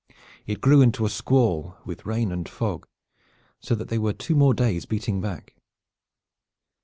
It 0.47 0.61
grew 0.61 0.81
into 0.81 1.05
a 1.05 1.11
squall 1.11 1.77
with 1.85 2.07
rain 2.07 2.31
and 2.31 2.49
fog 2.49 2.87
so 3.59 3.75
that 3.75 3.89
they 3.89 3.99
were 3.99 4.13
two 4.13 4.33
more 4.35 4.55
days 4.55 4.87
beating 4.87 5.21
back. 5.21 5.53